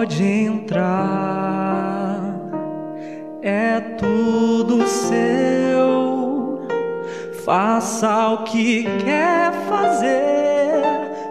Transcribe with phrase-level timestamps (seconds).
[0.00, 2.22] Pode entrar,
[3.42, 6.66] é tudo seu.
[7.44, 10.80] Faça o que quer fazer,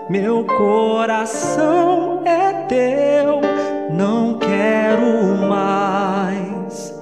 [0.08, 3.42] meu coração é teu.
[3.90, 6.96] Não quero mais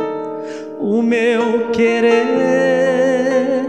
[0.79, 3.65] o meu querer.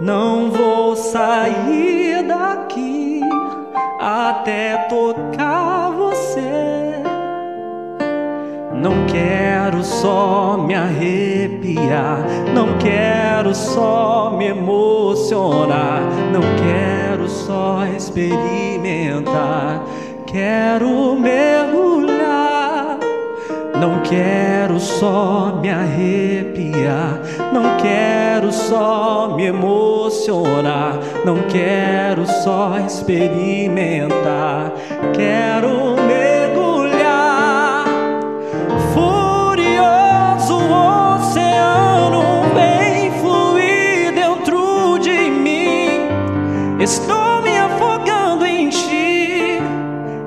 [0.00, 3.20] Não vou sair daqui
[4.00, 6.49] até tocar você.
[8.80, 16.00] Não quero só me arrepiar, não quero só me emocionar,
[16.32, 19.84] não quero só experimentar,
[20.26, 22.98] quero mergulhar.
[23.78, 27.20] Não quero só me arrepiar,
[27.52, 34.72] não quero só me emocionar, não quero só experimentar,
[35.14, 36.29] quero mergulhar.
[46.80, 49.58] Estou me afogando em ti,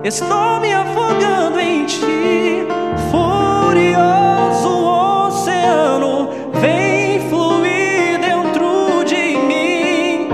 [0.04, 2.68] estou me afogando em ti.
[3.10, 6.30] Furioso oceano
[6.62, 10.30] vem fluir dentro de mim.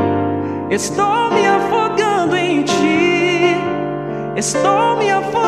[0.70, 3.56] Estou me afogando em ti.
[4.36, 5.39] Estou me afogando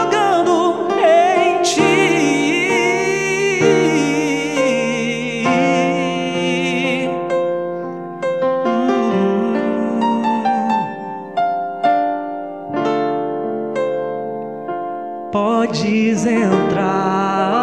[16.02, 17.62] Podes entrar,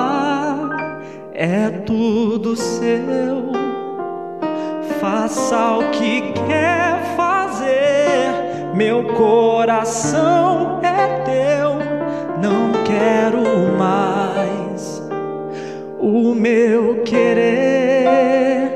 [1.34, 3.50] é tudo seu.
[5.00, 8.30] Faça o que quer fazer,
[8.76, 11.78] meu coração é teu.
[12.40, 13.42] Não quero
[13.76, 15.02] mais
[15.98, 18.70] o meu querer.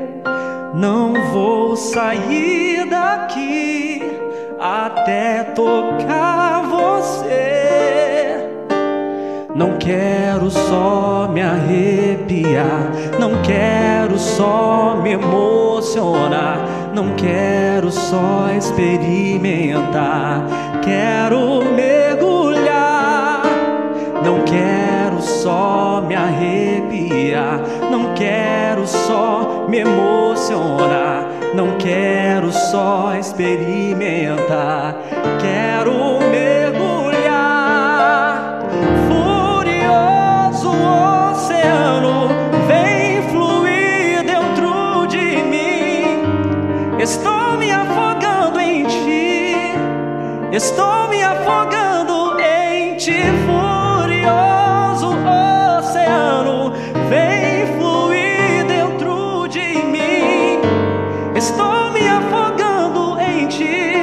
[0.73, 4.03] Não vou sair daqui
[4.59, 6.42] até tocar
[9.83, 20.45] quero só me arrepiar, não quero só me emocionar, não quero só experimentar,
[20.81, 23.43] quero mergulhar.
[24.23, 27.59] Não quero só me arrepiar,
[27.91, 34.95] não quero só me emocionar, não quero só experimentar,
[35.41, 36.32] quero mergulhar.
[50.53, 53.23] Estou me afogando em ti.
[53.45, 55.09] Furioso
[55.79, 56.71] oceano
[57.09, 60.61] vem fluir dentro de mim.
[61.35, 63.95] Estou me afogando em ti,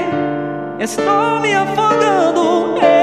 [0.81, 3.00] estou me afogando em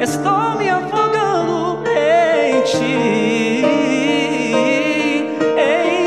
[0.00, 3.62] Estou me afogando em ti.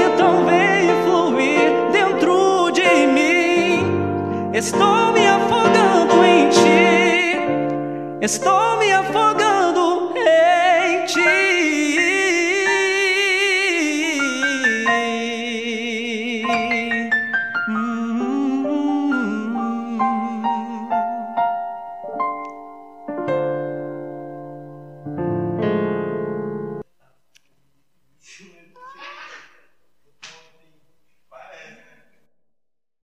[0.08, 4.52] Então vem fluir dentro de mim.
[4.52, 7.38] Estou me afogando em ti.
[8.20, 11.53] Estou me afogando em ti.